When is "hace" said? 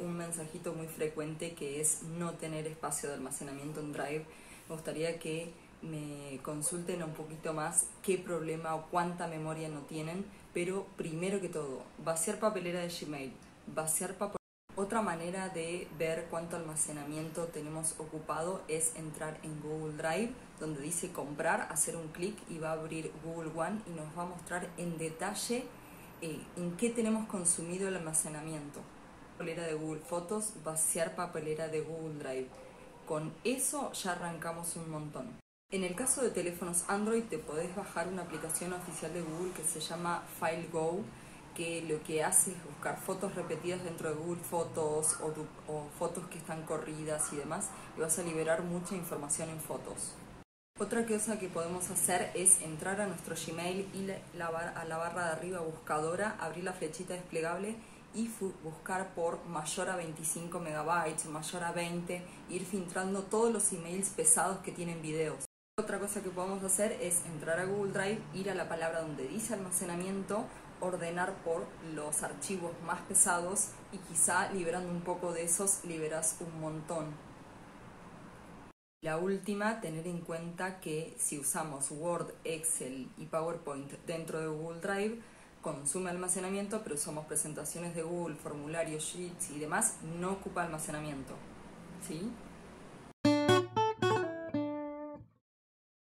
42.24-42.52